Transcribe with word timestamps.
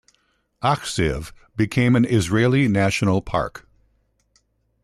Achziv 0.63 1.31
became 1.55 1.95
an 1.95 2.05
Israeli 2.05 2.67
national 2.67 3.21
park. 3.21 3.67